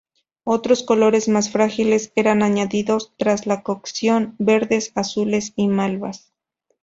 Otros 0.45 0.81
colores 0.81 1.27
más 1.29 1.51
frágiles 1.51 2.11
eran 2.15 2.41
añadidos 2.41 3.13
tras 3.19 3.45
la 3.45 3.61
cocción: 3.61 4.33
verdes, 4.39 4.91
azules 4.95 5.53
y 5.55 5.67
malvas. 5.67 6.33